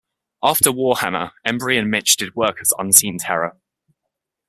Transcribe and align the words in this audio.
After 0.41 0.71
Warhammer, 0.71 1.29
Embury 1.45 1.77
and 1.77 1.91
Mitch 1.91 2.17
did 2.17 2.33
work 2.35 2.57
as 2.59 2.73
Unseen 2.79 3.19
Terror. 3.19 3.55